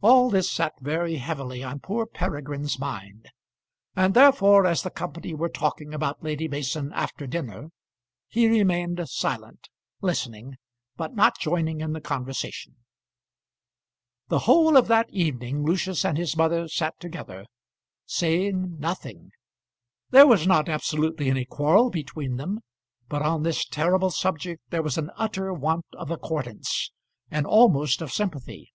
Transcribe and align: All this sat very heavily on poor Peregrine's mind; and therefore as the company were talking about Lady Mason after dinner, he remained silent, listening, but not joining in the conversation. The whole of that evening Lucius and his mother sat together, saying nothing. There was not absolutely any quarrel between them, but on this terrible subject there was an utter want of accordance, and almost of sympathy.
All 0.00 0.30
this 0.30 0.48
sat 0.48 0.74
very 0.80 1.16
heavily 1.16 1.64
on 1.64 1.80
poor 1.80 2.06
Peregrine's 2.06 2.78
mind; 2.78 3.32
and 3.96 4.14
therefore 4.14 4.64
as 4.64 4.84
the 4.84 4.90
company 4.92 5.34
were 5.34 5.48
talking 5.48 5.92
about 5.92 6.22
Lady 6.22 6.46
Mason 6.46 6.92
after 6.92 7.26
dinner, 7.26 7.70
he 8.28 8.46
remained 8.46 9.00
silent, 9.08 9.68
listening, 10.00 10.54
but 10.96 11.16
not 11.16 11.40
joining 11.40 11.80
in 11.80 11.94
the 11.94 12.00
conversation. 12.00 12.76
The 14.28 14.38
whole 14.46 14.76
of 14.76 14.86
that 14.86 15.10
evening 15.10 15.64
Lucius 15.64 16.04
and 16.04 16.16
his 16.16 16.36
mother 16.36 16.68
sat 16.68 17.00
together, 17.00 17.44
saying 18.06 18.78
nothing. 18.78 19.32
There 20.10 20.28
was 20.28 20.46
not 20.46 20.68
absolutely 20.68 21.28
any 21.28 21.44
quarrel 21.44 21.90
between 21.90 22.36
them, 22.36 22.60
but 23.08 23.20
on 23.22 23.42
this 23.42 23.64
terrible 23.64 24.10
subject 24.12 24.62
there 24.70 24.84
was 24.84 24.96
an 24.96 25.10
utter 25.16 25.52
want 25.52 25.86
of 25.94 26.12
accordance, 26.12 26.92
and 27.32 27.44
almost 27.48 28.00
of 28.00 28.12
sympathy. 28.12 28.72